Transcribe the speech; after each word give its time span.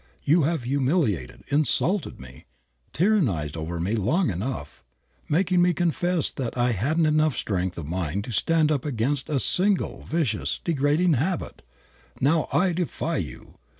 You 0.23 0.41
have 0.45 0.63
humiliated, 0.63 1.43
insulted 1.49 2.19
me, 2.19 2.45
tyrannized 2.91 3.55
over 3.55 3.79
me 3.79 3.95
long 3.95 4.31
enough, 4.31 4.83
making 5.29 5.61
me 5.61 5.75
confess 5.75 6.31
that 6.31 6.57
I 6.57 6.71
hadn't 6.71 7.05
enough 7.05 7.37
strength 7.37 7.77
of 7.77 7.87
mind 7.87 8.23
to 8.23 8.31
stand 8.31 8.71
up 8.71 8.83
against 8.83 9.29
a 9.29 9.39
single 9.39 10.03
vicious, 10.05 10.59
degrading 10.63 11.13
habit. 11.13 11.61
Now 12.19 12.49
I 12.51 12.71
defy 12.71 13.17
you. 13.17 13.59